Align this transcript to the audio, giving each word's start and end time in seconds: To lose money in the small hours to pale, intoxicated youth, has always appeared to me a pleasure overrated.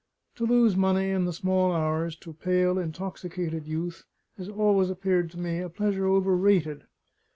To 0.37 0.47
lose 0.47 0.75
money 0.75 1.11
in 1.11 1.25
the 1.25 1.31
small 1.31 1.71
hours 1.73 2.15
to 2.21 2.33
pale, 2.33 2.79
intoxicated 2.79 3.67
youth, 3.67 4.03
has 4.35 4.49
always 4.49 4.89
appeared 4.89 5.29
to 5.29 5.39
me 5.39 5.59
a 5.59 5.69
pleasure 5.69 6.07
overrated. 6.07 6.85